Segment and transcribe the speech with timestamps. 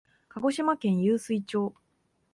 [0.29, 1.75] 鹿児島県湧水町